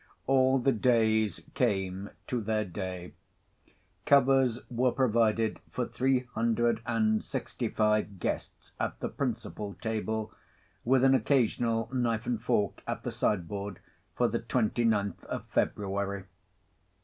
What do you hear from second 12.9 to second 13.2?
the